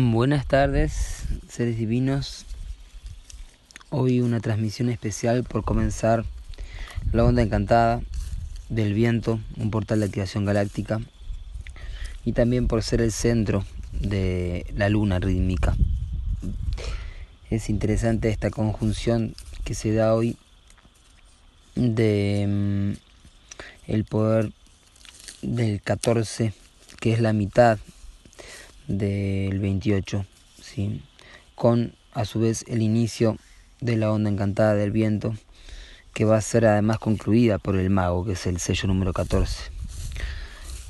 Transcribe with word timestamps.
Buenas 0.00 0.46
tardes, 0.46 1.24
seres 1.48 1.76
divinos. 1.76 2.46
Hoy 3.90 4.20
una 4.20 4.38
transmisión 4.38 4.90
especial 4.90 5.42
por 5.42 5.64
comenzar 5.64 6.24
la 7.10 7.24
onda 7.24 7.42
encantada 7.42 8.00
del 8.68 8.94
viento, 8.94 9.40
un 9.56 9.72
portal 9.72 9.98
de 9.98 10.06
activación 10.06 10.44
galáctica, 10.44 11.00
y 12.24 12.30
también 12.30 12.68
por 12.68 12.84
ser 12.84 13.00
el 13.00 13.10
centro 13.10 13.64
de 13.90 14.72
la 14.76 14.88
luna 14.88 15.18
rítmica. 15.18 15.76
Es 17.50 17.68
interesante 17.68 18.28
esta 18.28 18.50
conjunción 18.50 19.34
que 19.64 19.74
se 19.74 19.92
da 19.92 20.14
hoy 20.14 20.36
de 21.74 22.46
mm, 22.46 23.90
el 23.90 24.04
poder 24.04 24.52
del 25.42 25.82
14, 25.82 26.52
que 27.00 27.12
es 27.12 27.20
la 27.20 27.32
mitad 27.32 27.80
del 28.88 29.60
28, 29.60 30.26
¿sí? 30.60 31.02
con 31.54 31.92
a 32.12 32.24
su 32.24 32.40
vez 32.40 32.64
el 32.66 32.82
inicio 32.82 33.36
de 33.80 33.96
la 33.96 34.10
onda 34.10 34.30
encantada 34.30 34.74
del 34.74 34.90
viento, 34.90 35.34
que 36.14 36.24
va 36.24 36.36
a 36.36 36.40
ser 36.40 36.66
además 36.66 36.98
concluida 36.98 37.58
por 37.58 37.76
el 37.76 37.90
mago, 37.90 38.24
que 38.24 38.32
es 38.32 38.46
el 38.46 38.58
sello 38.58 38.88
número 38.88 39.12
14. 39.12 39.70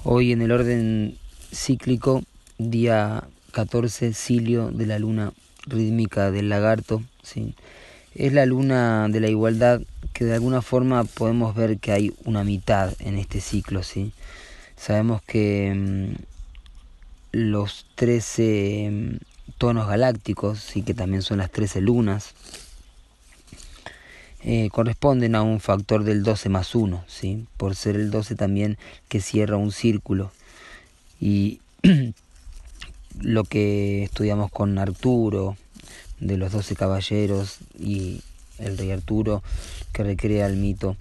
Hoy 0.04 0.32
en 0.32 0.40
el 0.40 0.52
orden 0.52 1.18
cíclico, 1.52 2.22
día 2.56 3.24
14, 3.52 4.14
cilio 4.14 4.70
de 4.70 4.86
la 4.86 4.98
luna 4.98 5.32
rítmica 5.66 6.30
del 6.30 6.48
lagarto, 6.48 7.02
¿sí? 7.22 7.54
es 8.14 8.32
la 8.32 8.46
luna 8.46 9.08
de 9.08 9.20
la 9.20 9.28
igualdad 9.28 9.82
que 10.12 10.24
de 10.24 10.34
alguna 10.34 10.62
forma 10.62 11.04
podemos 11.04 11.54
ver 11.54 11.78
que 11.78 11.92
hay 11.92 12.12
una 12.24 12.42
mitad 12.42 12.92
en 13.00 13.18
este 13.18 13.40
ciclo, 13.40 13.82
¿sí? 13.82 14.12
Sabemos 14.76 15.22
que 15.22 15.72
mm, 15.74 16.37
los 17.32 17.86
13 17.94 18.90
mm, 18.90 19.16
tonos 19.58 19.88
galácticos, 19.88 20.60
sí 20.60 20.82
que 20.82 20.94
también 20.94 21.22
son 21.22 21.38
las 21.38 21.50
13 21.50 21.80
lunas, 21.80 22.34
eh, 24.44 24.68
corresponden 24.70 25.34
a 25.34 25.42
un 25.42 25.58
factor 25.58 26.04
del 26.04 26.22
12 26.22 26.48
más 26.48 26.74
1, 26.74 27.04
¿sí? 27.08 27.46
por 27.56 27.74
ser 27.74 27.96
el 27.96 28.10
12 28.10 28.36
también 28.36 28.78
que 29.08 29.20
cierra 29.20 29.56
un 29.56 29.72
círculo. 29.72 30.30
Y 31.20 31.60
lo 33.20 33.44
que 33.44 34.04
estudiamos 34.04 34.50
con 34.50 34.78
Arturo, 34.78 35.56
de 36.20 36.36
los 36.36 36.52
12 36.52 36.76
caballeros, 36.76 37.58
y 37.78 38.22
el 38.58 38.78
rey 38.78 38.92
Arturo, 38.92 39.42
que 39.92 40.04
recrea 40.04 40.46
el 40.46 40.56
mito, 40.56 40.96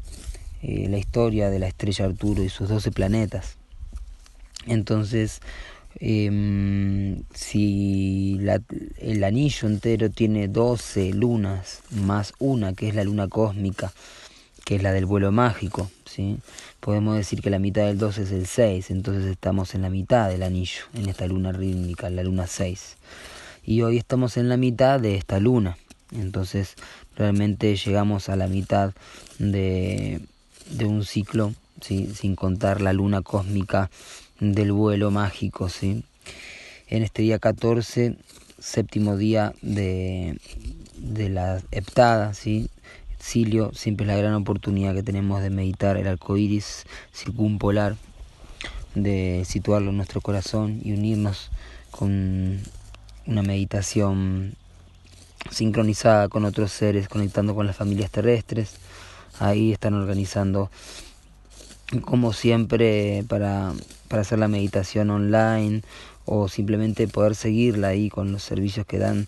eh, 0.64 0.88
la 0.90 0.98
historia 0.98 1.50
de 1.50 1.60
la 1.60 1.68
estrella 1.68 2.06
Arturo 2.06 2.44
y 2.44 2.50
sus 2.50 2.70
12 2.70 2.92
planetas. 2.92 3.56
Entonces, 4.66 5.42
eh, 6.00 7.22
si 7.34 8.38
la, 8.40 8.62
el 9.00 9.24
anillo 9.24 9.68
entero 9.68 10.10
tiene 10.10 10.48
12 10.48 11.14
lunas 11.14 11.82
más 11.92 12.34
una 12.40 12.74
que 12.74 12.90
es 12.90 12.96
la 12.96 13.04
luna 13.04 13.28
cósmica, 13.28 13.92
que 14.64 14.76
es 14.76 14.84
la 14.84 14.92
del 14.92 15.06
vuelo 15.06 15.32
mágico, 15.32 15.90
¿sí? 16.06 16.38
podemos 16.80 17.16
decir 17.16 17.42
que 17.42 17.50
la 17.50 17.60
mitad 17.60 17.86
del 17.86 17.98
12 17.98 18.24
es 18.24 18.32
el 18.32 18.46
6, 18.46 18.92
entonces 18.92 19.26
estamos 19.26 19.74
en 19.76 19.82
la 19.82 19.90
mitad 19.90 20.30
del 20.30 20.44
anillo, 20.44 20.84
en 20.94 21.10
esta 21.10 21.26
luna 21.26 21.52
rítmica, 21.52 22.10
la 22.10 22.24
luna 22.24 22.48
6. 22.48 22.98
Y 23.64 23.82
hoy 23.82 23.98
estamos 23.98 24.38
en 24.38 24.50
la 24.50 24.58
mitad 24.58 25.00
de 25.00 25.16
esta 25.16 25.40
luna, 25.40 25.78
entonces 26.12 26.76
realmente 27.16 27.76
llegamos 27.76 28.30
a 28.30 28.36
la 28.36 28.48
mitad 28.48 28.94
de, 29.40 30.22
un 30.82 31.04
ciclo, 31.06 31.54
sin 31.82 32.36
contar 32.36 32.82
la 32.82 32.94
luna 32.94 33.22
cósmica 33.22 33.90
del 34.40 34.72
vuelo 34.72 35.12
mágico, 35.12 35.70
¿sí? 35.70 36.04
En 36.88 37.04
este 37.04 37.22
día 37.24 37.40
14, 37.40 38.18
séptimo 38.60 39.18
día 39.18 39.54
de, 39.62 40.40
de 40.98 41.30
la 41.30 41.62
heptada, 41.72 42.34
¿sí? 42.34 42.70
Silio, 43.20 43.72
siempre 43.74 44.06
es 44.06 44.08
la 44.08 44.18
gran 44.18 44.34
oportunidad 44.36 44.94
que 44.94 45.04
tenemos 45.04 45.42
de 45.42 45.50
meditar 45.50 45.98
el 45.98 46.08
arco 46.08 46.38
iris 46.38 46.86
circumpolar, 47.14 47.96
de 48.96 49.44
situarlo 49.46 49.90
en 49.90 49.98
nuestro 49.98 50.22
corazón 50.22 50.82
y 50.84 50.94
unirnos 50.94 51.50
con 51.92 52.60
una 53.26 53.42
meditación 53.42 54.56
sincronizada 55.52 56.30
con 56.30 56.46
otros 56.46 56.72
seres, 56.72 57.08
conectando 57.08 57.56
con 57.56 57.68
las 57.68 57.76
familias 57.76 58.12
terrestres. 58.12 58.76
Ahí 59.40 59.72
están 59.72 59.94
organizando 59.94 60.70
como 62.02 62.34
siempre 62.34 63.24
para, 63.28 63.74
para 64.08 64.22
hacer 64.22 64.40
la 64.40 64.48
meditación 64.48 65.10
online 65.10 65.82
o 66.26 66.50
simplemente 66.50 67.08
poder 67.08 67.36
seguirla 67.36 67.90
ahí 67.90 68.10
con 68.10 68.32
los 68.32 68.44
servicios 68.44 68.86
que 68.86 68.98
dan 68.98 69.28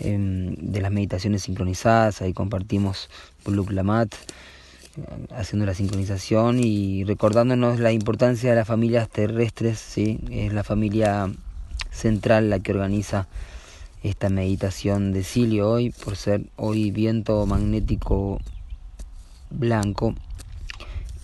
em, 0.00 0.54
de 0.56 0.80
las 0.80 0.90
meditaciones 0.90 1.42
sincronizadas, 1.42 2.20
ahí 2.22 2.32
compartimos 2.32 3.08
Bluk 3.44 3.70
Lamat 3.70 4.12
eh, 4.12 5.02
haciendo 5.36 5.66
la 5.66 5.74
sincronización 5.74 6.58
y 6.58 7.04
recordándonos 7.04 7.78
la 7.78 7.92
importancia 7.92 8.50
de 8.50 8.56
las 8.56 8.66
familias 8.66 9.08
terrestres, 9.08 9.78
¿sí? 9.78 10.18
es 10.30 10.52
la 10.52 10.64
familia 10.64 11.30
central 11.92 12.50
la 12.50 12.58
que 12.58 12.72
organiza 12.72 13.28
esta 14.02 14.30
meditación 14.30 15.12
de 15.12 15.22
Silio 15.22 15.70
hoy, 15.70 15.90
por 15.90 16.16
ser 16.16 16.46
hoy 16.56 16.90
viento 16.90 17.46
magnético 17.46 18.40
blanco 19.50 20.14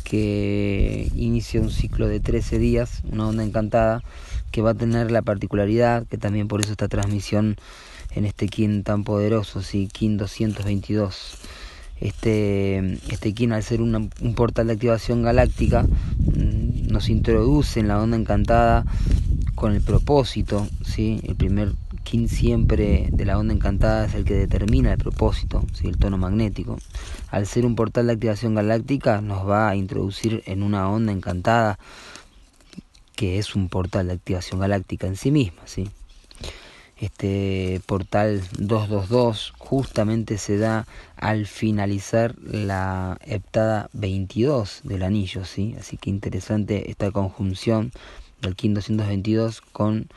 que 0.09 1.11
inicia 1.17 1.61
un 1.61 1.71
ciclo 1.71 2.07
de 2.07 2.21
13 2.21 2.61
días, 2.61 3.03
una 3.11 3.27
onda 3.27 3.43
encantada, 3.43 4.03
que 4.53 4.63
va 4.63 4.71
a 4.71 4.75
tener 4.75 5.11
la 5.11 5.23
particularidad, 5.23 6.07
que 6.07 6.17
también 6.17 6.47
por 6.47 6.61
eso 6.61 6.71
esta 6.71 6.87
transmisión 6.87 7.57
en 8.15 8.25
este 8.25 8.47
kin 8.47 8.85
tan 8.85 9.03
poderoso, 9.03 9.63
sí, 9.63 9.89
kin 9.93 10.17
222. 10.17 11.39
Este, 12.01 12.99
este 13.11 13.33
kin 13.33 13.53
al 13.53 13.65
ser 13.65 13.83
un 13.83 14.11
portal 14.37 14.69
de 14.69 14.75
activación 14.75 15.23
galáctica 15.23 15.83
mm, 15.83 16.87
nos 16.89 17.09
introduce 17.09 17.81
en 17.81 17.89
la 17.89 18.01
onda 18.01 18.17
encantada 18.17 18.85
con 19.57 19.75
el 19.75 19.81
propósito, 19.81 20.69
¿sí? 20.85 21.21
el 21.25 21.35
primer 21.35 21.73
King 22.07 22.29
siempre 22.29 23.09
de 23.11 23.25
la 23.25 23.37
onda 23.37 23.53
encantada 23.53 24.07
es 24.07 24.15
el 24.15 24.25
que 24.25 24.35
determina 24.35 24.93
el 24.93 24.99
propósito, 24.99 25.65
¿sí? 25.75 25.89
el 25.89 25.99
tono 25.99 26.17
magnético. 26.17 26.79
Al 27.31 27.47
ser 27.47 27.67
un 27.67 27.75
portal 27.75 28.07
de 28.07 28.13
activación 28.13 28.55
galáctica 28.55 29.21
nos 29.21 29.47
va 29.47 29.69
a 29.69 29.75
introducir 29.75 30.45
en 30.47 30.63
una 30.63 30.89
onda 30.89 31.13
encantada 31.13 31.81
que 33.17 33.39
es 33.39 33.57
un 33.57 33.69
portal 33.69 34.07
de 34.07 34.13
activación 34.13 34.61
galáctica 34.61 35.09
en 35.09 35.17
sí 35.17 35.33
misma. 35.33 35.63
¿sí? 35.65 35.91
Este 36.97 37.81
portal 37.87 38.41
222 38.57 39.55
justamente 39.59 40.39
se 40.39 40.59
da 40.59 40.87
al 41.17 41.47
finalizar 41.47 42.37
la 42.41 43.19
heptada 43.25 43.91
22 43.95 44.83
del 44.85 45.03
anillo, 45.03 45.45
¿sí? 45.45 45.75
así 45.77 45.97
que 45.97 46.11
interesante 46.11 46.89
esta 46.89 47.11
conjunción 47.11 47.91
del 48.43 48.55
King 48.55 48.75
222 48.75 49.61
con 49.61 50.09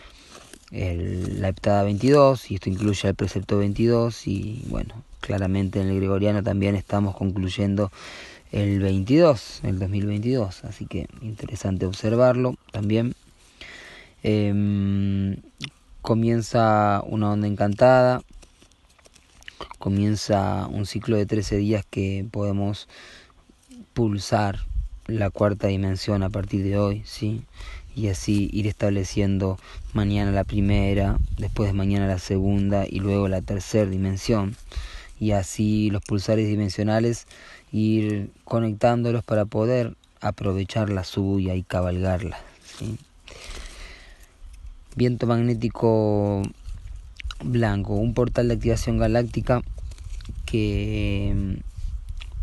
el, 0.71 1.41
la 1.41 1.49
heptada 1.49 1.83
22 1.83 2.51
y 2.51 2.55
esto 2.55 2.69
incluye 2.69 3.09
el 3.09 3.15
precepto 3.15 3.57
22 3.57 4.27
y 4.27 4.63
bueno, 4.67 5.03
claramente 5.19 5.81
en 5.81 5.89
el 5.89 5.97
gregoriano 5.97 6.43
también 6.43 6.75
estamos 6.75 7.15
concluyendo 7.15 7.91
el 8.51 8.79
22, 8.79 9.61
el 9.63 9.79
2022, 9.79 10.63
así 10.65 10.85
que 10.85 11.07
interesante 11.21 11.85
observarlo 11.85 12.55
también. 12.71 13.13
Em, 14.23 15.37
comienza 16.01 17.03
una 17.05 17.31
onda 17.31 17.47
encantada, 17.47 18.21
comienza 19.77 20.67
un 20.67 20.85
ciclo 20.85 21.15
de 21.17 21.25
13 21.25 21.57
días 21.57 21.85
que 21.89 22.25
podemos 22.29 22.87
pulsar 23.93 24.65
la 25.07 25.29
cuarta 25.29 25.67
dimensión 25.67 26.23
a 26.23 26.29
partir 26.29 26.63
de 26.63 26.77
hoy, 26.77 27.03
¿sí? 27.05 27.43
Y 27.99 28.07
así 28.07 28.49
ir 28.53 28.65
estableciendo 28.65 29.57
mañana 29.91 30.31
la 30.31 30.45
primera, 30.45 31.17
después 31.37 31.69
de 31.69 31.73
mañana 31.73 32.07
la 32.07 32.17
segunda 32.17 32.85
y 32.89 32.99
luego 32.99 33.27
la 33.27 33.41
tercera 33.41 33.89
dimensión. 33.89 34.55
Y 35.19 35.31
así 35.31 35.89
los 35.89 36.01
pulsares 36.01 36.47
dimensionales 36.47 37.27
ir 37.73 38.31
conectándolos 38.45 39.25
para 39.25 39.43
poder 39.43 39.95
aprovechar 40.21 40.89
la 40.89 41.03
suya 41.03 41.55
y 41.55 41.63
cabalgarla. 41.63 42.39
Viento 44.95 45.27
magnético 45.27 46.43
blanco, 47.43 47.95
un 47.95 48.13
portal 48.13 48.47
de 48.47 48.53
activación 48.53 48.97
galáctica 48.97 49.61
que 50.45 51.33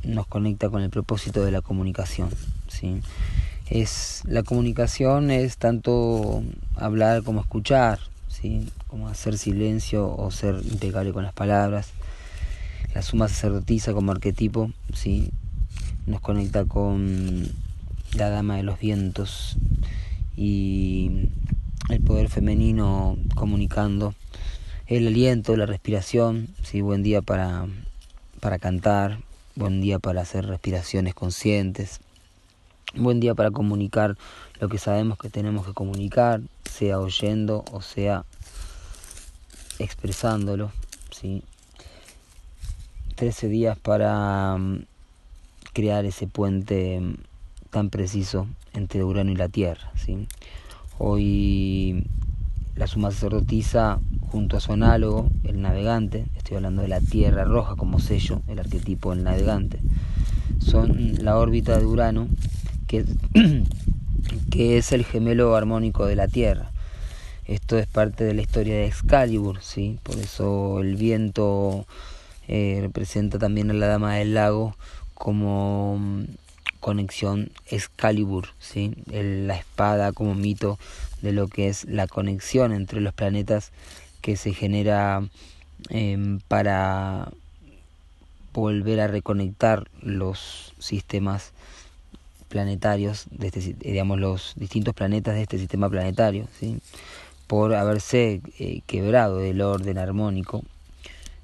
mm, 0.05 0.13
nos 0.13 0.27
conecta 0.27 0.69
con 0.69 0.83
el 0.83 0.91
propósito 0.91 1.45
de 1.45 1.51
la 1.51 1.63
comunicación. 1.63 2.29
¿sí? 2.69 3.01
Es 3.71 4.23
la 4.27 4.43
comunicación 4.43 5.31
es 5.31 5.59
tanto 5.59 6.43
hablar 6.77 7.23
como 7.23 7.41
escuchar, 7.41 7.99
¿sí? 8.29 8.69
como 8.87 9.09
hacer 9.09 9.39
silencio 9.39 10.15
o 10.15 10.31
ser 10.31 10.61
impecable 10.65 11.13
con 11.13 11.25
las 11.25 11.33
palabras. 11.33 11.91
La 12.95 13.03
suma 13.03 13.29
sacerdotisa 13.29 13.93
como 13.93 14.13
arquetipo 14.13 14.71
¿sí? 14.95 15.31
nos 16.07 16.21
conecta 16.21 16.65
con 16.65 17.49
la 18.15 18.31
dama 18.31 18.57
de 18.57 18.63
los 18.63 18.79
vientos 18.79 19.57
y 20.37 21.29
el 21.89 22.01
poder 22.01 22.29
femenino 22.29 23.19
comunicando 23.35 24.15
el 24.87 25.09
aliento, 25.09 25.57
la 25.57 25.67
respiración, 25.67 26.49
¿sí? 26.63 26.81
buen 26.81 27.03
día 27.03 27.21
para, 27.21 27.67
para 28.41 28.59
cantar, 28.59 29.19
buen 29.57 29.81
día 29.81 29.99
para 29.99 30.21
hacer 30.21 30.47
respiraciones 30.47 31.13
conscientes, 31.15 32.01
buen 32.97 33.21
día 33.21 33.35
para 33.35 33.51
comunicar 33.51 34.17
lo 34.61 34.69
que 34.69 34.79
sabemos 34.79 35.19
que 35.19 35.31
tenemos 35.31 35.67
que 35.67 35.75
comunicar, 35.75 36.41
sea 36.65 36.99
oyendo 36.99 37.65
o 37.73 37.83
sea 37.83 38.25
expresándolo. 39.79 40.73
¿sí? 41.11 41.43
13 43.17 43.49
días 43.49 43.79
para 43.79 44.57
mm, 44.57 44.85
crear 45.73 46.05
ese 46.05 46.27
puente 46.27 47.01
mm, 47.01 47.15
tan 47.71 47.91
preciso 47.91 48.47
entre 48.75 49.05
Urano 49.05 49.31
y 49.31 49.37
la 49.37 49.49
Tierra. 49.49 49.91
Hoy 50.99 52.07
la 52.75 52.87
suma 52.87 53.11
sacerdotisa 53.11 53.99
junto 54.31 54.57
a 54.57 54.61
su 54.61 54.73
análogo, 54.73 55.31
el 55.45 55.63
navegante, 55.63 56.27
estoy 56.37 56.57
hablando 56.57 56.83
de 56.83 56.89
la 56.89 57.01
Tierra 57.01 57.45
roja 57.45 57.75
como 57.75 57.99
sello, 57.99 58.43
el 58.49 58.59
arquetipo 58.59 59.15
del 59.15 59.25
navegante, 59.25 59.81
son 60.59 61.15
la 61.25 61.39
órbita 61.39 61.79
de 61.79 61.87
Urano, 61.87 62.29
que, 62.87 63.05
que 64.51 64.79
es 64.79 64.93
el 64.93 65.05
gemelo 65.05 65.57
armónico 65.57 66.07
de 66.07 66.17
la 66.17 66.29
Tierra. 66.29 66.71
Esto 67.47 67.79
es 67.79 67.87
parte 67.87 68.25
de 68.25 68.35
la 68.35 68.43
historia 68.43 68.75
de 68.75 68.87
Excalibur, 68.87 69.63
¿sí? 69.63 69.99
por 70.03 70.17
eso 70.17 70.81
el 70.81 70.97
viento 70.97 71.87
eh, 72.49 72.79
representa 72.81 73.39
también 73.39 73.71
a 73.71 73.75
la 73.75 73.87
Dama 73.87 74.17
del 74.17 74.35
Lago 74.35 74.77
como 75.15 75.97
mm, 75.99 76.25
conexión 76.81 77.51
Excalibur, 77.71 78.49
¿sí? 78.59 78.95
la 79.11 79.57
espada 79.57 80.13
como 80.13 80.35
mito 80.35 80.79
de 81.23 81.33
lo 81.33 81.47
que 81.47 81.69
es 81.69 81.85
la 81.85 82.09
conexión 82.09 82.73
entre 82.73 83.01
los 83.01 83.15
planetas 83.15 83.71
que 84.23 84.37
se 84.37 84.53
genera 84.53 85.23
em, 85.91 86.41
para 86.49 87.31
volver 88.53 89.01
a 89.01 89.07
reconectar 89.07 89.89
los 90.03 90.75
sistemas 90.79 91.53
planetarios, 92.49 93.27
de 93.31 93.49
este, 93.49 93.75
digamos 93.79 94.19
los 94.19 94.55
distintos 94.57 94.95
planetas 94.95 95.35
de 95.35 95.43
este 95.43 95.59
sistema 95.59 95.89
planetario, 95.91 96.49
por 97.47 97.75
haberse 97.75 98.41
eh, 98.59 98.81
quebrado 98.87 99.41
el 99.41 99.61
orden 99.61 99.99
armónico 99.99 100.63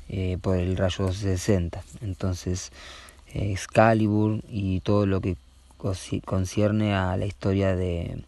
eh, 0.08 0.38
por 0.40 0.56
el 0.56 0.76
rayo 0.76 1.12
60. 1.12 1.82
Entonces, 2.02 2.72
eh, 3.34 3.52
Excalibur 3.52 4.40
y 4.48 4.80
todo 4.80 5.06
lo 5.06 5.20
que 5.20 5.36
concierne 6.24 6.94
a 6.94 7.16
la 7.16 7.26
historia 7.26 7.74
de, 7.74 8.22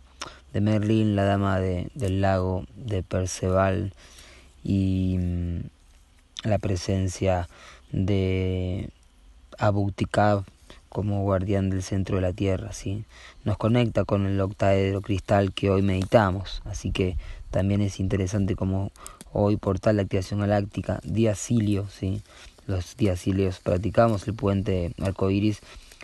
de 0.52 0.60
Merlin, 0.60 1.14
la 1.14 1.24
dama 1.24 1.60
de, 1.60 1.88
del 1.94 2.20
lago, 2.20 2.64
de 2.76 3.02
Perceval 3.02 3.92
y 4.64 5.16
mm, 5.18 5.58
la 6.44 6.58
presencia 6.58 7.48
de 7.92 8.90
Abutikab 9.58 10.44
como 10.94 11.22
guardián 11.22 11.70
del 11.70 11.82
centro 11.82 12.14
de 12.14 12.22
la 12.22 12.32
Tierra, 12.32 12.72
¿sí? 12.72 13.04
Nos 13.42 13.56
conecta 13.56 14.04
con 14.04 14.26
el 14.26 14.40
octaedro 14.40 15.02
cristal 15.02 15.52
que 15.52 15.68
hoy 15.68 15.82
meditamos, 15.82 16.62
así 16.64 16.92
que 16.92 17.16
también 17.50 17.80
es 17.80 17.98
interesante 17.98 18.54
como 18.54 18.92
hoy 19.32 19.56
portal 19.56 19.96
de 19.96 20.02
activación 20.02 20.38
galáctica, 20.38 21.00
diacilio, 21.02 21.88
¿sí? 21.88 22.22
Los 22.68 22.96
diacilios 22.96 23.58
practicamos 23.58 24.28
el 24.28 24.34
puente 24.34 24.94
arcoíris 25.02 25.62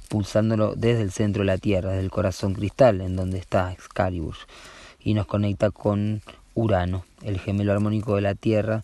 pulsándolo 0.08 0.74
desde 0.74 1.02
el 1.02 1.12
centro 1.12 1.42
de 1.42 1.46
la 1.46 1.58
Tierra, 1.58 1.90
desde 1.90 2.02
el 2.02 2.10
corazón 2.10 2.54
cristal, 2.54 3.00
en 3.00 3.14
donde 3.14 3.38
está 3.38 3.70
Excalibur, 3.70 4.34
y 4.98 5.14
nos 5.14 5.26
conecta 5.26 5.70
con 5.70 6.20
Urano, 6.56 7.04
el 7.22 7.38
gemelo 7.38 7.72
armónico 7.72 8.16
de 8.16 8.22
la 8.22 8.34
Tierra 8.34 8.82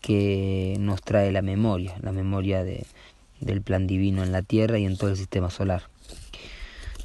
que 0.00 0.76
nos 0.80 1.02
trae 1.02 1.30
la 1.30 1.42
memoria, 1.42 1.94
la 2.00 2.10
memoria 2.10 2.64
de, 2.64 2.86
del 3.42 3.62
plan 3.62 3.86
divino 3.86 4.22
en 4.22 4.32
la 4.32 4.42
Tierra 4.42 4.78
y 4.78 4.84
en 4.84 4.96
todo 4.96 5.10
el 5.10 5.16
sistema 5.16 5.50
solar. 5.50 5.82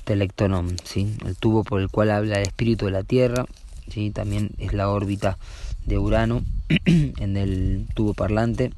Telectonom, 0.06 0.78
¿sí? 0.84 1.16
el 1.26 1.36
tubo 1.36 1.64
por 1.64 1.82
el 1.82 1.90
cual 1.90 2.12
habla 2.12 2.38
el 2.38 2.44
espíritu 2.44 2.86
de 2.86 2.92
la 2.92 3.04
Tierra, 3.04 3.46
¿sí? 3.90 4.12
también 4.12 4.52
es 4.58 4.74
la 4.74 4.90
órbita 4.90 5.38
de 5.86 5.98
Urano 5.98 6.44
en 6.86 7.38
el 7.38 7.88
tubo 7.94 8.14
parlante, 8.14 8.72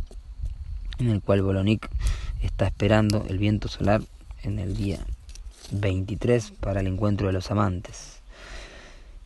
en 0.98 1.10
el 1.10 1.22
cual 1.22 1.42
Bolonic 1.42 1.90
está 2.42 2.68
esperando 2.68 3.26
el 3.30 3.38
viento 3.38 3.68
solar 3.68 4.02
en 4.44 4.60
el 4.60 4.76
día 4.76 5.00
23 5.72 6.52
para 6.60 6.82
el 6.82 6.88
encuentro 6.88 7.28
de 7.28 7.34
los 7.34 7.52
amantes. 7.52 8.20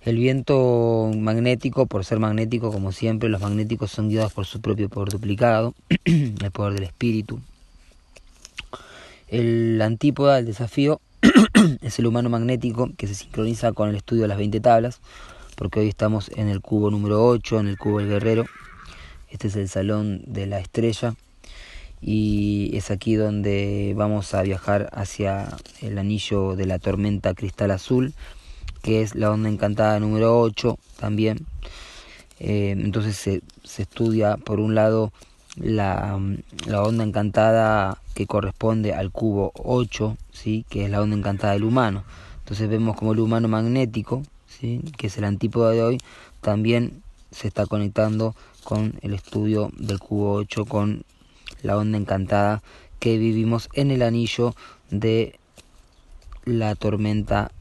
El 0.01 0.17
viento 0.17 1.11
magnético, 1.15 1.85
por 1.85 2.03
ser 2.03 2.19
magnético, 2.19 2.71
como 2.73 2.91
siempre, 2.91 3.29
los 3.29 3.39
magnéticos 3.39 3.89
son 3.91 4.09
guiados 4.09 4.33
por 4.33 4.45
su 4.45 4.59
propio 4.59 4.89
poder 4.89 5.09
duplicado, 5.09 5.73
el 6.05 6.51
poder 6.51 6.73
del 6.73 6.83
espíritu. 6.83 7.39
El 9.33 9.81
antípoda, 9.81 10.37
el 10.37 10.45
desafío, 10.45 11.01
es 11.81 11.97
el 11.97 12.05
humano 12.05 12.29
magnético 12.29 12.91
que 12.95 13.07
se 13.07 13.15
sincroniza 13.15 13.71
con 13.71 13.89
el 13.89 13.95
estudio 13.95 14.21
de 14.21 14.27
las 14.27 14.37
20 14.37 14.59
tablas, 14.59 15.01
porque 15.55 15.79
hoy 15.79 15.87
estamos 15.87 16.29
en 16.35 16.49
el 16.49 16.61
cubo 16.61 16.91
número 16.91 17.25
8, 17.25 17.61
en 17.61 17.67
el 17.67 17.79
cubo 17.79 17.97
del 17.97 18.09
guerrero. 18.09 18.45
Este 19.31 19.47
es 19.47 19.55
el 19.55 19.69
salón 19.69 20.21
de 20.27 20.45
la 20.45 20.59
estrella 20.59 21.15
y 21.99 22.77
es 22.77 22.91
aquí 22.91 23.15
donde 23.15 23.95
vamos 23.97 24.35
a 24.35 24.43
viajar 24.43 24.91
hacia 24.93 25.57
el 25.81 25.97
anillo 25.97 26.55
de 26.55 26.67
la 26.67 26.77
tormenta 26.77 27.33
cristal 27.33 27.71
azul, 27.71 28.13
que 28.83 29.01
es 29.01 29.15
la 29.15 29.31
onda 29.31 29.49
encantada 29.49 29.99
número 29.99 30.39
8 30.41 30.77
también. 30.99 31.47
Eh, 32.39 32.75
entonces 32.77 33.17
se, 33.17 33.41
se, 33.63 33.81
estudia 33.81 34.37
por 34.37 34.59
un 34.59 34.75
lado 34.75 35.11
la, 35.55 36.19
la, 36.67 36.83
onda 36.83 37.03
encantada 37.03 37.97
que 38.13 38.27
corresponde 38.27 38.93
al 38.93 39.11
cubo 39.11 39.51
8, 39.55 40.17
¿sí? 40.31 40.65
que 40.69 40.85
es 40.85 40.89
la 40.89 41.01
onda 41.01 41.15
encantada 41.15 41.53
del 41.53 41.63
humano. 41.63 42.03
Entonces 42.39 42.69
vemos 42.69 42.95
como 42.95 43.13
el 43.13 43.19
humano 43.19 43.47
magnético, 43.47 44.23
¿sí? 44.47 44.81
que 44.97 45.07
es 45.07 45.17
el 45.17 45.23
antípoda 45.23 45.71
de 45.71 45.83
hoy, 45.83 45.97
también 46.41 47.01
se 47.31 47.47
está 47.47 47.65
conectando 47.65 48.35
con 48.63 48.93
el 49.01 49.13
estudio 49.13 49.71
del 49.77 49.99
cubo 49.99 50.33
8 50.33 50.65
con 50.65 51.03
la 51.61 51.77
onda 51.77 51.97
encantada 51.97 52.61
que 52.99 53.17
vivimos 53.17 53.69
en 53.73 53.91
el 53.91 54.01
anillo 54.01 54.55
de 54.89 55.39
la 56.45 56.75
tormenta 56.75 57.51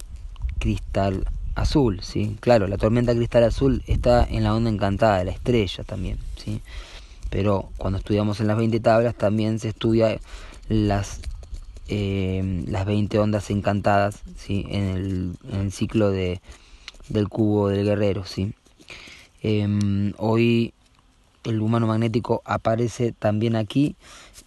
cristal 0.59 1.25
azul, 1.55 2.01
¿sí? 2.03 2.37
Claro, 2.41 2.67
la 2.67 2.79
tormenta 2.79 3.15
cristal 3.15 3.45
azul 3.45 3.83
está 3.87 4.25
en 4.25 4.45
la 4.45 4.55
onda 4.55 4.71
encantada 4.71 5.19
de 5.19 5.25
la 5.27 5.31
estrella 5.33 5.85
también, 5.85 6.19
¿sí? 6.37 6.61
Pero 7.33 7.71
cuando 7.79 7.99
estudiamos 7.99 8.41
en 8.41 8.47
las 8.47 8.59
20 8.59 8.79
tablas 8.81 9.15
también 9.15 9.59
se 9.59 9.71
estudia 9.71 10.21
las, 10.69 11.23
eh, 11.89 12.63
las 12.69 12.85
20 12.85 13.19
ondas 13.19 13.51
encantadas, 13.51 14.21
¿sí? 14.37 14.67
En 14.69 15.35
el, 15.51 15.73
ciclo 15.73 16.11
de, 16.11 16.43
del 17.09 17.31
cubo 17.31 17.69
del 17.69 17.87
guerrero, 17.87 18.27
¿sí? 18.27 18.53
Em, 19.43 20.13
hoy 20.19 20.75
el 21.45 21.63
humano 21.63 21.87
magnético 21.87 22.43
aparece 22.45 23.13
también 23.13 23.57
aquí 23.57 23.97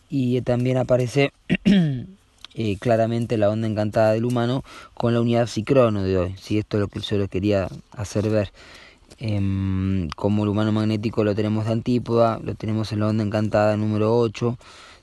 y 0.07 0.39
también 0.41 0.77
aparece 0.77 1.33
eh, 1.65 2.77
claramente 2.79 3.39
la 3.39 3.49
onda 3.49 3.67
encantada 3.67 4.11
del 4.13 4.25
humano 4.25 4.63
con 4.93 5.15
la 5.15 5.21
unidad 5.21 5.47
psicrono 5.47 6.03
de 6.03 6.19
hoy. 6.19 6.35
Si 6.39 6.59
esto 6.59 6.77
es 6.77 6.81
lo 6.81 6.87
que 6.87 6.99
yo 6.99 7.17
les 7.17 7.29
quería 7.29 7.67
hacer 7.93 8.29
ver. 8.29 8.51
Em, 9.17 10.09
como 10.15 10.43
el 10.43 10.49
humano 10.49 10.71
magnético 10.73 11.23
lo 11.23 11.35
tenemos 11.35 11.65
de 11.65 11.71
antípoda, 11.71 12.39
lo 12.43 12.53
tenemos 12.55 12.91
en 12.91 12.99
la 12.99 13.07
onda 13.07 13.23
encantada 13.23 13.77
número 13.77 14.17
8 14.17 14.57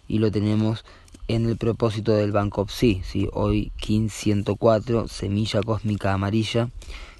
y 0.06 0.18
lo 0.18 0.30
tenemos 0.30 0.84
en 1.28 1.48
el 1.48 1.56
propósito 1.56 2.12
del 2.12 2.32
Banco 2.32 2.66
Psi. 2.68 3.02
¿sí? 3.04 3.28
Hoy 3.32 3.72
1504, 3.86 5.08
semilla 5.08 5.62
cósmica 5.62 6.12
amarilla, 6.12 6.68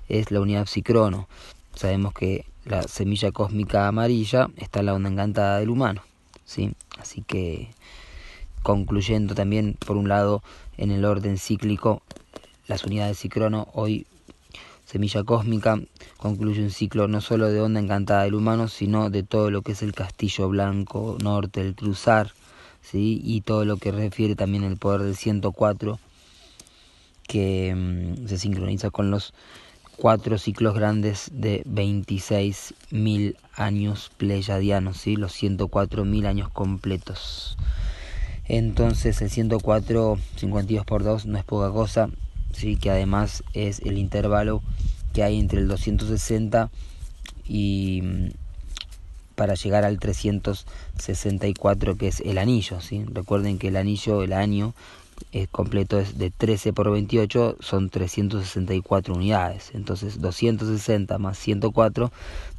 es 0.08 0.30
la 0.30 0.40
unidad 0.40 0.66
psicrono. 0.66 1.28
Sabemos 1.74 2.12
que 2.12 2.44
la 2.66 2.82
semilla 2.82 3.32
cósmica 3.32 3.88
amarilla 3.88 4.48
está 4.56 4.82
la 4.82 4.92
onda 4.92 5.08
encantada 5.08 5.58
del 5.60 5.70
humano. 5.70 6.02
¿sí? 6.44 6.74
Así 6.98 7.22
que 7.22 7.70
concluyendo 8.62 9.34
también, 9.34 9.76
por 9.84 9.96
un 9.96 10.08
lado, 10.08 10.42
en 10.76 10.90
el 10.90 11.04
orden 11.04 11.38
cíclico, 11.38 12.02
las 12.66 12.84
unidades 12.84 13.18
cicrono, 13.18 13.68
hoy 13.72 14.06
semilla 14.92 15.24
cósmica, 15.24 15.80
concluye 16.18 16.62
un 16.62 16.70
ciclo 16.70 17.08
no 17.08 17.22
solo 17.22 17.48
de 17.48 17.62
onda 17.62 17.80
encantada 17.80 18.24
del 18.24 18.34
humano, 18.34 18.68
sino 18.68 19.08
de 19.08 19.22
todo 19.22 19.50
lo 19.50 19.62
que 19.62 19.72
es 19.72 19.80
el 19.80 19.94
castillo 19.94 20.50
blanco 20.50 21.16
norte, 21.22 21.62
el 21.62 21.74
cruzar, 21.74 22.32
¿sí? 22.82 23.18
y 23.24 23.40
todo 23.40 23.64
lo 23.64 23.78
que 23.78 23.90
refiere 23.90 24.36
también 24.36 24.64
el 24.64 24.76
poder 24.76 25.00
del 25.00 25.16
104, 25.16 25.98
que 27.26 27.74
mm, 27.74 28.28
se 28.28 28.36
sincroniza 28.36 28.90
con 28.90 29.10
los 29.10 29.32
cuatro 29.96 30.36
ciclos 30.36 30.74
grandes 30.74 31.30
de 31.32 31.64
26.000 31.64 33.36
años 33.54 34.10
pleyadianos, 34.18 34.98
¿sí? 34.98 35.16
los 35.16 35.32
104.000 35.42 36.26
años 36.26 36.50
completos. 36.50 37.56
Entonces 38.44 39.22
el 39.22 39.30
104 39.30 40.18
52 40.36 40.84
por 40.84 41.02
2 41.02 41.24
no 41.24 41.38
es 41.38 41.44
poca 41.44 41.70
cosa, 41.70 42.10
¿sí? 42.52 42.76
que 42.76 42.90
además 42.90 43.42
es 43.54 43.80
el 43.80 43.96
intervalo 43.96 44.60
que 45.12 45.22
hay 45.22 45.38
entre 45.38 45.60
el 45.60 45.68
260 45.68 46.70
y 47.46 48.00
mm, 48.02 48.30
para 49.34 49.54
llegar 49.54 49.84
al 49.84 49.98
364 49.98 51.96
que 51.96 52.08
es 52.08 52.20
el 52.20 52.38
anillo, 52.38 52.80
¿sí? 52.80 53.04
Recuerden 53.12 53.58
que 53.58 53.68
el 53.68 53.76
anillo, 53.76 54.22
el 54.22 54.32
año 54.32 54.72
es 55.30 55.46
completo 55.48 56.00
es 56.00 56.18
de 56.18 56.30
13 56.30 56.72
por 56.72 56.90
28 56.90 57.58
son 57.60 57.90
364 57.90 59.14
unidades. 59.14 59.70
Entonces 59.74 60.20
260 60.20 61.18
más 61.18 61.38
104, 61.38 62.10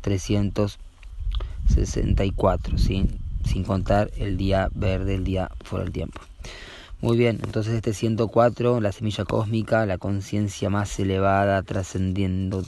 364, 0.01 2.77
¿sí? 2.77 3.07
sin 3.45 3.63
contar 3.63 4.11
el 4.17 4.37
día 4.37 4.69
verde, 4.73 5.15
el 5.15 5.23
día 5.23 5.49
fuera 5.63 5.83
del 5.83 5.93
tiempo. 5.93 6.21
Muy 7.03 7.17
bien, 7.17 7.41
entonces 7.43 7.73
este 7.73 7.93
104, 7.93 8.79
la 8.79 8.93
semilla 8.93 9.25
cósmica, 9.25 9.85
la 9.85 9.97
conciencia 9.97 10.69
más 10.69 10.97
elevada, 11.01 11.61
trascendiendo 11.61 12.63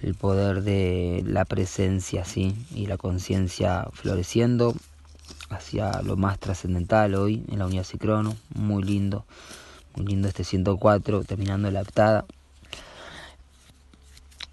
el 0.00 0.16
poder 0.16 0.62
de 0.64 1.22
la 1.24 1.44
presencia, 1.44 2.24
¿sí? 2.24 2.56
Y 2.74 2.86
la 2.86 2.96
conciencia 2.96 3.86
floreciendo 3.92 4.74
hacia 5.50 6.02
lo 6.02 6.16
más 6.16 6.40
trascendental 6.40 7.14
hoy 7.14 7.44
en 7.48 7.60
la 7.60 7.66
unidad 7.66 7.84
Cicrono. 7.84 8.34
Muy 8.56 8.82
lindo, 8.82 9.24
muy 9.94 10.04
lindo 10.04 10.26
este 10.26 10.42
104, 10.42 11.22
terminando 11.22 11.70
la 11.70 11.82
aptada. 11.82 12.24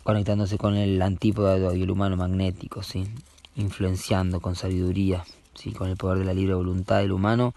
Conectándose 0.04 0.60
con 0.60 0.76
el 0.76 1.02
antípodo 1.02 1.74
y 1.74 1.82
el 1.82 1.90
humano 1.90 2.18
magnético, 2.18 2.84
¿sí? 2.84 3.08
Influenciando 3.56 4.42
con 4.42 4.56
sabiduría, 4.56 5.26
¿sí? 5.56 5.72
Con 5.72 5.90
el 5.90 5.98
poder 5.98 6.20
de 6.20 6.26
la 6.26 6.36
libre 6.36 6.54
voluntad 6.54 7.00
del 7.00 7.14
humano 7.14 7.56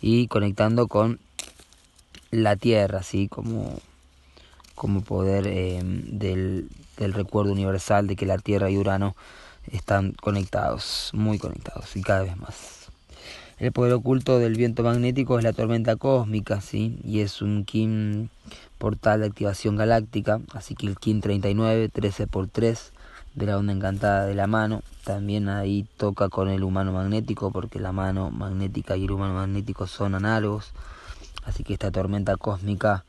y 0.00 0.28
conectando 0.28 0.88
con 0.88 1.20
la 2.30 2.56
tierra, 2.56 3.02
¿sí? 3.02 3.28
Como, 3.28 3.80
como 4.74 5.02
poder 5.02 5.46
eh, 5.46 5.80
del, 5.82 6.68
del 6.96 7.12
recuerdo 7.12 7.52
universal 7.52 8.06
de 8.06 8.16
que 8.16 8.26
la 8.26 8.38
tierra 8.38 8.70
y 8.70 8.76
Urano 8.76 9.16
están 9.72 10.12
conectados, 10.12 11.10
muy 11.12 11.38
conectados 11.38 11.96
y 11.96 12.02
cada 12.02 12.22
vez 12.22 12.36
más. 12.36 12.78
El 13.58 13.72
poder 13.72 13.92
oculto 13.92 14.38
del 14.38 14.54
viento 14.54 14.84
magnético 14.84 15.36
es 15.36 15.44
la 15.44 15.52
tormenta 15.52 15.96
cósmica, 15.96 16.60
¿sí? 16.60 17.00
Y 17.04 17.20
es 17.20 17.42
un 17.42 17.64
Kim 17.64 18.28
portal 18.78 19.20
de 19.20 19.26
activación 19.26 19.76
galáctica, 19.76 20.40
así 20.54 20.76
que 20.76 20.86
el 20.86 20.96
Kim 20.96 21.20
39, 21.20 21.88
13 21.88 22.28
por 22.28 22.46
3 22.46 22.92
de 23.34 23.46
la 23.46 23.58
onda 23.58 23.72
encantada 23.72 24.26
de 24.26 24.34
la 24.34 24.46
mano, 24.46 24.82
también 25.04 25.48
ahí 25.48 25.86
toca 25.96 26.28
con 26.28 26.48
el 26.48 26.64
humano 26.64 26.92
magnético 26.92 27.50
porque 27.50 27.78
la 27.78 27.92
mano 27.92 28.30
magnética 28.30 28.96
y 28.96 29.04
el 29.04 29.10
humano 29.10 29.34
magnético 29.34 29.86
son 29.86 30.14
análogos. 30.14 30.72
Así 31.44 31.64
que 31.64 31.72
esta 31.72 31.90
tormenta 31.90 32.36
cósmica 32.36 33.04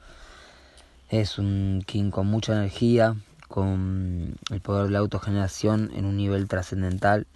es 1.10 1.40
un 1.40 1.84
king 1.86 2.12
con 2.12 2.28
mucha 2.28 2.54
energía, 2.54 3.16
con 3.48 4.36
el 4.52 4.62
poder 4.62 4.86
de 4.86 4.92
la 4.92 5.00
autogeneración 5.00 5.92
en 5.94 6.06
un 6.06 6.16
nivel 6.16 6.48
trascendental. 6.48 7.28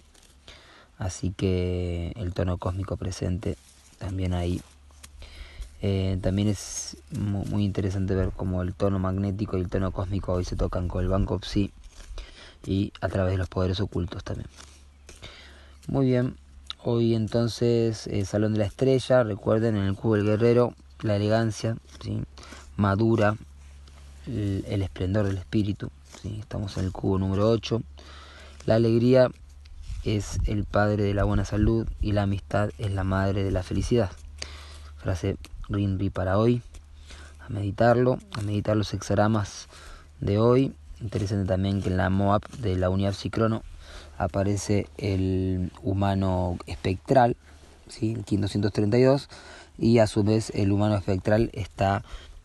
Así 0.96 1.30
que 1.36 2.12
el 2.16 2.32
tono 2.32 2.56
cósmico 2.56 2.96
presente 2.96 3.56
también 3.98 4.32
ahí. 4.32 4.62
Eh, 5.82 6.18
también 6.22 6.48
es 6.48 6.96
muy 7.10 7.64
interesante 7.64 8.14
ver 8.14 8.30
cómo 8.34 8.62
el 8.62 8.72
tono 8.72 8.98
magnético 8.98 9.58
y 9.58 9.60
el 9.60 9.68
tono 9.68 9.92
cósmico 9.92 10.32
hoy 10.32 10.44
se 10.44 10.56
tocan 10.56 10.88
con 10.88 11.02
el 11.02 11.10
Banco 11.10 11.38
Psi 11.42 11.70
y 12.66 12.92
a 13.00 13.08
través 13.08 13.32
de 13.32 13.38
los 13.38 13.48
poderes 13.48 13.80
ocultos 13.80 14.24
también. 14.24 14.48
Muy 15.86 16.06
bien, 16.06 16.36
hoy 16.82 17.14
entonces 17.14 18.06
eh, 18.06 18.24
Salón 18.24 18.52
de 18.52 18.60
la 18.60 18.66
Estrella, 18.66 19.22
recuerden 19.22 19.76
en 19.76 19.84
el 19.84 19.94
cubo 19.96 20.16
del 20.16 20.26
guerrero, 20.26 20.74
la 21.00 21.16
elegancia, 21.16 21.76
¿sí? 22.02 22.22
madura, 22.76 23.36
el, 24.26 24.82
esplendor 24.82 25.26
del 25.26 25.36
espíritu, 25.36 25.90
¿sí? 26.22 26.38
estamos 26.40 26.76
en 26.78 26.86
el 26.86 26.92
cubo 26.92 27.18
número 27.18 27.50
8, 27.50 27.82
la 28.66 28.76
alegría 28.76 29.30
es 30.04 30.38
el 30.46 30.64
padre 30.64 31.04
de 31.04 31.14
la 31.14 31.24
buena 31.24 31.44
salud 31.44 31.86
y 32.00 32.12
la 32.12 32.22
amistad 32.22 32.70
es 32.78 32.92
la 32.92 33.04
madre 33.04 33.44
de 33.44 33.50
la 33.50 33.62
felicidad. 33.62 34.10
Frase 34.96 35.36
Rinri 35.68 36.10
para 36.10 36.38
hoy, 36.38 36.62
a 37.40 37.50
meditarlo, 37.50 38.18
a 38.32 38.40
meditar 38.40 38.76
los 38.76 38.92
hexagramas 38.94 39.68
de 40.20 40.38
hoy 40.38 40.74
Interesante 41.04 41.46
también 41.46 41.82
que 41.82 41.90
en 41.90 41.98
la 41.98 42.08
MOAP 42.08 42.46
de 42.60 42.76
la 42.76 42.88
unidad 42.88 43.12
Psicrono 43.12 43.62
aparece 44.16 44.86
el 44.96 45.70
humano 45.82 46.56
espectral, 46.66 47.36
¿sí? 47.88 48.14
el 48.14 48.24
KIN 48.24 48.40
232, 48.40 49.28
y 49.76 49.98
a 49.98 50.06
su 50.06 50.24
vez 50.24 50.50
el 50.54 50.72
humano 50.72 50.96
espectral 50.96 51.50
está 51.52 52.02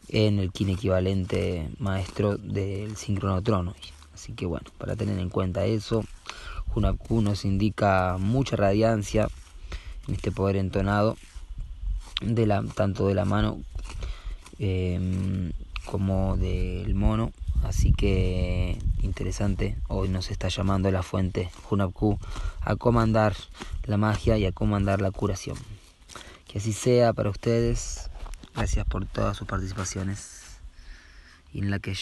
en 0.09 0.39
el 0.39 0.51
KIN 0.51 0.71
equivalente 0.71 1.69
maestro 1.77 2.35
del 2.35 2.97
sincronotrono. 2.97 3.75
Así 4.13 4.33
que 4.33 4.45
bueno, 4.45 4.65
para 4.77 4.97
tener 4.97 5.17
en 5.19 5.29
cuenta 5.29 5.63
eso, 5.63 6.03
Hunapku 6.75 7.21
nos 7.21 7.45
indica 7.45 8.17
mucha 8.19 8.57
radiancia 8.57 9.29
en 10.05 10.15
este 10.15 10.33
poder 10.33 10.57
entonado 10.57 11.15
de 12.21 12.45
la, 12.45 12.61
tanto 12.75 13.07
de 13.07 13.15
la 13.15 13.23
mano 13.23 13.61
eh, 14.59 15.53
como 15.85 16.35
del 16.35 16.93
mono 16.93 17.31
Así 17.63 17.91
que 17.93 18.79
interesante, 19.01 19.77
hoy 19.87 20.09
nos 20.09 20.31
está 20.31 20.47
llamando 20.47 20.89
la 20.91 21.03
fuente 21.03 21.51
Hunapku 21.69 22.17
a 22.61 22.75
comandar 22.75 23.35
la 23.83 23.97
magia 23.97 24.37
y 24.37 24.45
a 24.45 24.51
comandar 24.51 25.01
la 25.01 25.11
curación. 25.11 25.57
Que 26.47 26.59
así 26.59 26.73
sea 26.73 27.13
para 27.13 27.29
ustedes. 27.29 28.09
Gracias 28.55 28.85
por 28.85 29.05
todas 29.05 29.37
sus 29.37 29.47
participaciones. 29.47 30.59
En 31.53 31.69
la 31.69 31.79
que 31.79 31.95